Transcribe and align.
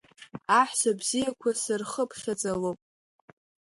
Аҳәса 0.59 0.91
бзиақәа 0.99 1.49
сырхыԥхьаӡалоуп. 1.61 2.79